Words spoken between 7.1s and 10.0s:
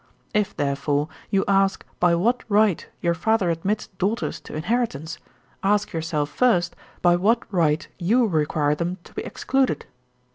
what right you require them to be excluded?